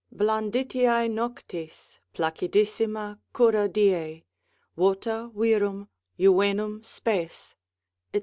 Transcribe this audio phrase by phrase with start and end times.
[0.11, 4.25] Blanditiae noctis, placidissima cura diei,
[4.75, 5.89] Vota virum,
[6.19, 7.53] juvenum spes,
[8.11, 8.19] &c.